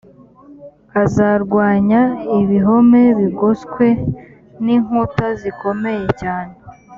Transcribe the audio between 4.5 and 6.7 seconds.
n inkuta zikomeye cyane